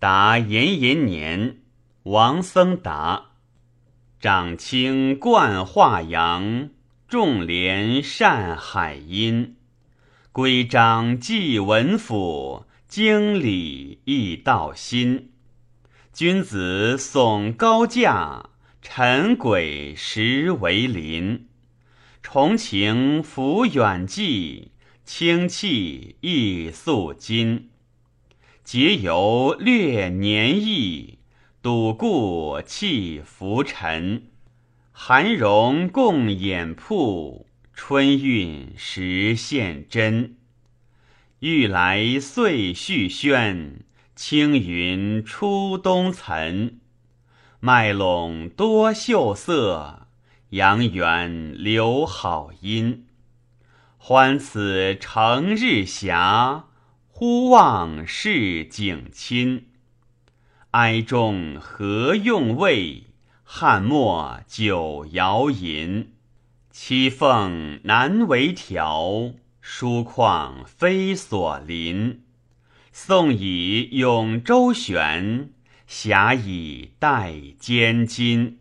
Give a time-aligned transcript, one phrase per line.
[0.00, 1.58] 答延延年，
[2.04, 3.32] 王僧答。
[4.18, 6.70] 长卿冠华阳，
[7.06, 9.56] 重连善海阴。
[10.32, 15.32] 规章纪文府，经理亦道心。
[16.14, 18.48] 君子耸高架，
[18.80, 21.46] 臣轨实为邻。
[22.22, 24.70] 重情抚远寄，
[25.04, 27.68] 轻气亦素今。
[28.72, 31.18] 节游略年益，
[31.60, 34.28] 笃固弃浮沉。
[34.92, 40.36] 寒容共掩铺，春韵实现真。
[41.40, 43.80] 欲来岁续轩，
[44.14, 46.78] 青云出东岑。
[47.58, 50.06] 麦陇多秀色，
[50.50, 53.06] 阳园留好音。
[53.98, 56.66] 欢此成日霞。
[57.22, 59.66] 忽望市景亲，
[60.70, 63.08] 哀中何用味？
[63.44, 66.14] 汉末酒肴吟。
[66.72, 72.22] 栖凤难为调，疏况非所邻。
[72.90, 75.50] 宋以咏周旋，
[75.86, 78.59] 侠以待兼金。